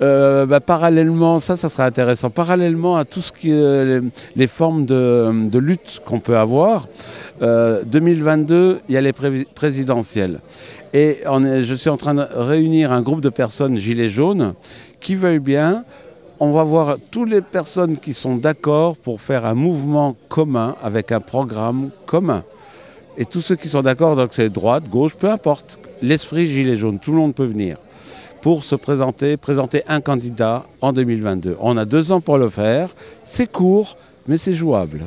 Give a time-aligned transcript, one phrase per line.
[0.00, 4.00] Euh, bah, parallèlement, ça, ça intéressant, parallèlement à tout est
[4.36, 6.86] les, formes de, lutte qu'on peut avoir,
[7.40, 10.40] 2022, il y a les présidentielles.
[10.92, 14.54] Et je suis en train de réunir un groupe de personnes gilets jaunes
[15.00, 15.84] qui veulent bien
[16.40, 21.10] on va voir toutes les personnes qui sont d'accord pour faire un mouvement commun avec
[21.10, 22.44] un programme commun.
[23.16, 25.80] Et tous ceux qui sont d'accord, donc c'est droite, gauche, peu importe.
[26.00, 27.78] L'esprit gilet jaune, tout le monde peut venir
[28.42, 31.56] pour se présenter, présenter un candidat en 2022.
[31.60, 32.90] On a deux ans pour le faire.
[33.24, 35.02] C'est court, mais c'est jouable.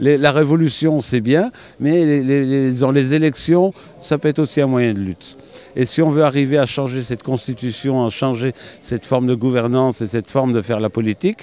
[0.00, 1.50] la révolution, c'est bien,
[1.80, 5.36] mais les élections, ça peut être aussi un moyen de lutte.
[5.74, 10.00] Et si on veut arriver à changer cette constitution, à changer cette forme de gouvernance
[10.00, 11.40] et cette forme de faire la politique,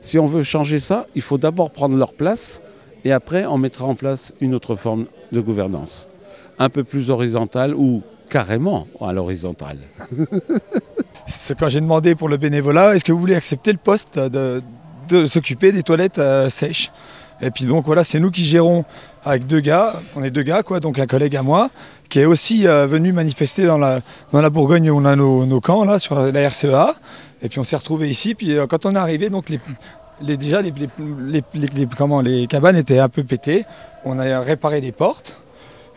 [0.00, 2.62] si on veut changer ça, il faut d'abord prendre leur place
[3.04, 6.08] et après on mettra en place une autre forme de gouvernance.
[6.58, 9.78] Un peu plus horizontale ou carrément à l'horizontale.
[11.26, 14.62] C'est quand j'ai demandé pour le bénévolat, est-ce que vous voulez accepter le poste de,
[15.26, 16.90] s'occuper des toilettes euh, sèches?
[17.42, 18.84] Et puis donc voilà, c'est nous qui gérons
[19.24, 21.70] avec deux gars, on est deux gars quoi, donc un collègue à moi,
[22.10, 24.00] qui est aussi euh, venu manifester dans la,
[24.32, 26.94] dans la Bourgogne où on a nos, camps là, sur la RCEA.
[27.42, 29.60] Et puis on s'est retrouvé ici, puis euh, quand on est arrivé, donc les,
[30.20, 30.72] les déjà les,
[31.28, 31.42] les,
[31.96, 33.64] comment, les cabanes étaient un peu pétées,
[34.04, 35.36] on a réparé les portes.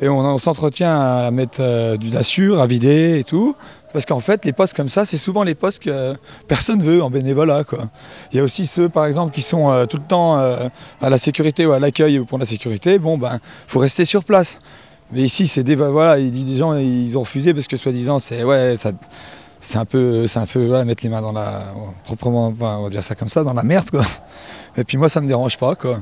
[0.03, 3.55] Et on, s'entretient à mettre euh, du nassure, à vider et tout.
[3.93, 6.13] Parce qu'en fait, les postes comme ça, c'est souvent les postes que
[6.45, 7.63] personne veut en bénévolat.
[7.63, 7.85] Quoi.
[8.31, 10.67] Il y a aussi ceux, par exemple, qui sont euh, tout le temps euh,
[11.01, 12.99] à la sécurité ou à l'accueil pour la sécurité.
[12.99, 14.59] Bon, ben, faut rester sur place.
[15.13, 18.73] Mais ici, c'est des, voilà, des gens, ils ont refusé parce que soi-disant, c'est ouais,
[19.61, 23.15] c'est un peu, un peu mettre les mains dans la, proprement, on va dire ça
[23.15, 24.03] comme ça, dans la merde, quoi.
[24.75, 25.99] Et puis moi, ça me dérange pas, quoi.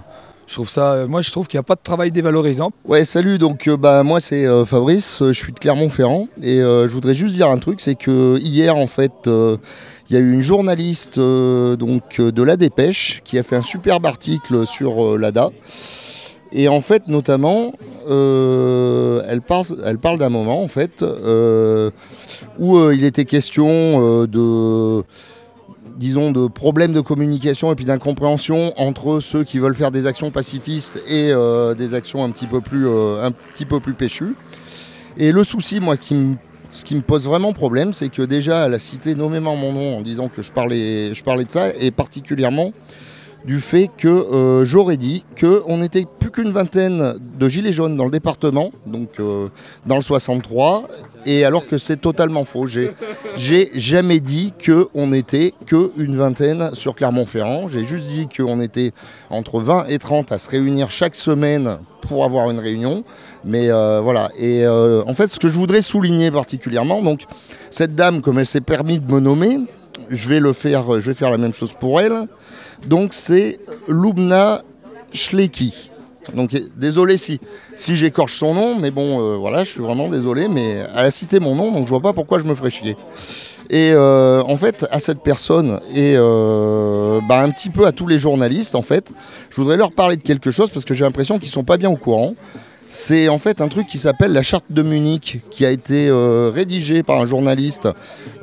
[0.51, 2.73] Je trouve ça, euh, moi je trouve qu'il n'y a pas de travail dévalorisant.
[2.83, 6.91] Ouais, salut, donc euh, bah, moi c'est euh, Fabrice, je suis de Clermont-Ferrand et je
[6.91, 10.41] voudrais juste dire un truc, c'est que hier en fait, il y a eu une
[10.41, 15.51] journaliste donc, de La Dépêche qui a fait un superbe article sur l'ADA.
[16.51, 17.71] Et en fait, notamment,
[18.09, 21.01] elle parle, elle parle d'un moment en fait
[22.59, 25.05] où il était question de
[26.01, 30.31] disons, de problèmes de communication et puis d'incompréhension entre ceux qui veulent faire des actions
[30.31, 34.35] pacifistes et euh, des actions un petit peu plus, euh, un petit peu plus péchues.
[35.15, 36.35] Et le souci, moi, qui
[36.71, 39.97] ce qui me pose vraiment problème, c'est que déjà, elle a cité nommément mon nom
[39.97, 42.71] en disant que je parlais, je parlais de ça, et particulièrement
[43.45, 48.05] du fait que euh, j'aurais dit qu'on n'était plus qu'une vingtaine de gilets jaunes dans
[48.05, 49.47] le département, donc euh,
[49.85, 50.87] dans le 63,
[51.25, 52.67] et alors que c'est totalement faux.
[52.67, 57.67] J'ai jamais dit qu'on n'était qu'une vingtaine sur Clermont-Ferrand.
[57.67, 58.91] J'ai juste dit qu'on était
[59.29, 63.03] entre 20 et 30 à se réunir chaque semaine pour avoir une réunion.
[63.43, 64.29] Mais euh, voilà.
[64.39, 67.21] Et en fait, ce que je voudrais souligner particulièrement, donc
[67.69, 69.59] cette dame, comme elle s'est permis de me nommer,
[70.11, 72.27] je vais le faire, je vais faire la même chose pour elle.
[72.85, 74.61] Donc c'est Lubna
[75.13, 75.89] Schlecki.
[76.33, 77.39] Donc désolé si,
[77.75, 81.11] si j'écorche son nom, mais bon, euh, voilà, je suis vraiment désolé, mais elle a
[81.11, 82.95] cité mon nom, donc je vois pas pourquoi je me ferais chier.
[83.69, 88.05] Et euh, en fait, à cette personne et euh, bah, un petit peu à tous
[88.05, 89.11] les journalistes, en fait,
[89.49, 91.89] je voudrais leur parler de quelque chose parce que j'ai l'impression qu'ils sont pas bien
[91.89, 92.35] au courant.
[92.93, 96.51] C'est en fait un truc qui s'appelle la charte de Munich, qui a été euh,
[96.53, 97.87] rédigée par un journaliste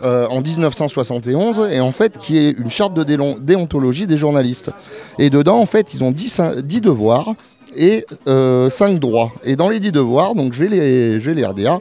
[0.03, 4.71] euh, en 1971, et en fait qui est une charte de déontologie des journalistes.
[5.19, 6.41] Et dedans, en fait, ils ont 10,
[6.81, 7.35] devoirs
[7.77, 9.33] et 5 euh, droits.
[9.45, 11.79] Et dans les 10 devoirs, donc je vais les, je redire.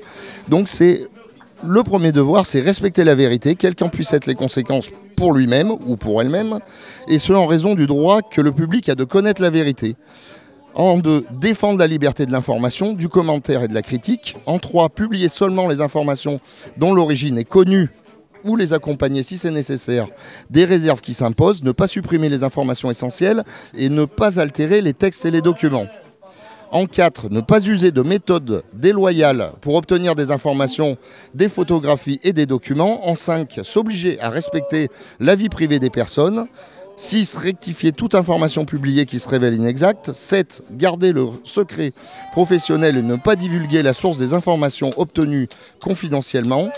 [0.49, 1.07] Donc c'est
[1.66, 5.72] le premier devoir, c'est respecter la vérité, quelles qu'en puissent être les conséquences pour lui-même
[5.72, 6.59] ou pour elle-même,
[7.07, 9.95] et ce en raison du droit que le public a de connaître la vérité.
[10.77, 14.38] En deux, défendre la liberté de l'information, du commentaire et de la critique.
[14.45, 16.39] En trois, publier seulement les informations
[16.77, 17.89] dont l'origine est connue
[18.43, 20.07] ou les accompagner si c'est nécessaire
[20.51, 23.43] des réserves qui s'imposent, ne pas supprimer les informations essentielles
[23.75, 25.87] et ne pas altérer les textes et les documents.
[26.71, 30.95] En 4, ne pas user de méthodes déloyales pour obtenir des informations,
[31.33, 33.07] des photographies et des documents.
[33.09, 36.47] En 5, s'obliger à respecter la vie privée des personnes.
[36.97, 37.35] 6.
[37.35, 40.14] Rectifier toute information publiée qui se révèle inexacte.
[40.14, 40.64] 7.
[40.72, 41.94] Garder le secret
[42.32, 45.47] professionnel et ne pas divulguer la source des informations obtenues
[45.79, 46.70] confidentiellement.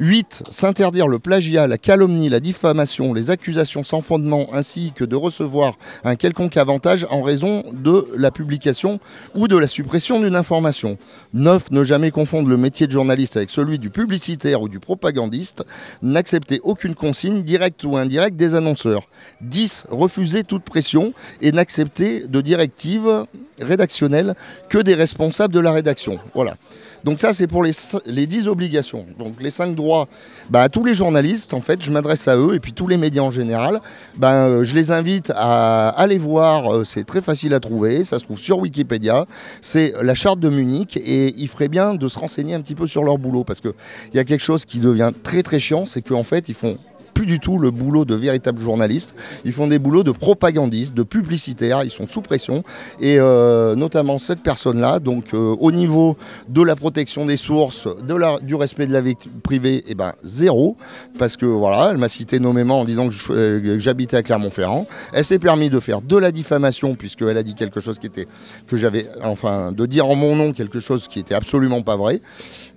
[0.00, 0.44] 8.
[0.48, 5.76] S'interdire le plagiat, la calomnie, la diffamation, les accusations sans fondement, ainsi que de recevoir
[6.04, 8.98] un quelconque avantage en raison de la publication
[9.34, 10.96] ou de la suppression d'une information.
[11.34, 11.70] 9.
[11.70, 15.64] Ne jamais confondre le métier de journaliste avec celui du publicitaire ou du propagandiste.
[16.00, 19.06] N'accepter aucune consigne, directe ou indirecte, des annonceurs.
[19.42, 19.86] 10.
[19.90, 21.12] Refuser toute pression
[21.42, 23.26] et n'accepter de directives
[23.60, 24.34] rédactionnelles
[24.68, 26.18] que des responsables de la rédaction.
[26.34, 26.56] Voilà.
[27.04, 27.72] Donc ça, c'est pour les,
[28.06, 29.06] les 10 obligations.
[29.18, 30.08] Donc les 5 droits,
[30.50, 32.96] bah, à tous les journalistes, en fait, je m'adresse à eux, et puis tous les
[32.96, 33.80] médias en général,
[34.16, 38.18] ben, euh, je les invite à aller voir, euh, c'est très facile à trouver, ça
[38.18, 39.26] se trouve sur Wikipédia,
[39.62, 42.86] c'est la charte de Munich, et il ferait bien de se renseigner un petit peu
[42.86, 43.72] sur leur boulot, parce qu'il
[44.14, 46.76] y a quelque chose qui devient très très chiant, c'est qu'en fait, ils font
[47.20, 49.14] plus du tout le boulot de véritables journalistes.
[49.44, 51.84] Ils font des boulots de propagandistes, de publicitaires.
[51.84, 52.64] Ils sont sous pression.
[52.98, 56.16] Et euh, notamment cette personne-là, donc euh, au niveau
[56.48, 60.14] de la protection des sources, de la, du respect de la vie privée, eh ben,
[60.24, 60.78] zéro.
[61.18, 64.86] Parce que voilà, elle m'a cité nommément en disant que euh, j'habitais à Clermont-Ferrand.
[65.12, 68.28] Elle s'est permis de faire de la diffamation, puisqu'elle a dit quelque chose qui était.
[68.66, 69.08] que j'avais.
[69.22, 72.22] enfin, de dire en mon nom quelque chose qui était absolument pas vrai.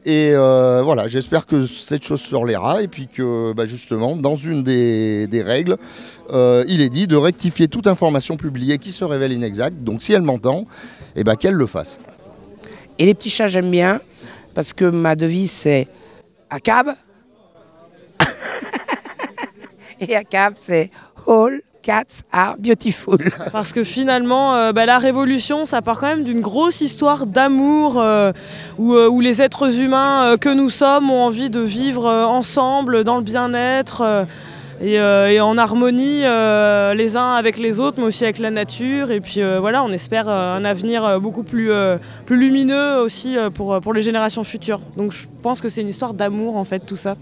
[0.05, 4.63] Et voilà, j'espère que cette chose se relaiera et puis que bah, justement, dans une
[4.63, 5.77] des, règles,
[6.31, 9.83] euh, il est dit de rectifier toute information publiée qui se révèle inexacte.
[9.83, 10.63] Donc si elle m'entend,
[11.15, 11.99] eh ben, qu'elle le fasse.
[12.99, 13.99] Et les petits chats, j'aime bien
[14.53, 15.87] parce que ma devise c'est
[16.49, 16.93] ACAB.
[19.99, 20.91] et ACAB, c'est
[21.27, 23.17] All Cats are beautiful.
[23.51, 27.99] Parce que finalement, euh, bah, la révolution, ça part quand même d'une grosse histoire d'amour
[27.99, 28.31] euh,
[28.79, 33.23] euh, où, les êtres humains que nous sommes ont envie de vivre ensemble dans le
[33.23, 34.25] bien-être.
[34.81, 34.99] Et,
[35.39, 39.11] en harmonie les uns avec les autres, mais aussi avec la nature.
[39.11, 41.71] Et puis voilà, on espère un avenir beaucoup plus,
[42.29, 44.81] lumineux aussi pour les générations futures.
[44.97, 47.15] Donc je pense que c'est une histoire d'amour en fait, tout ça.